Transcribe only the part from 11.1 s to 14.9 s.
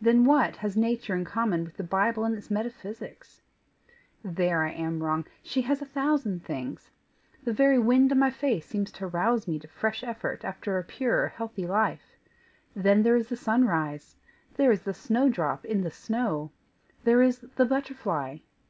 healthy life! Then there is the sunrise! There is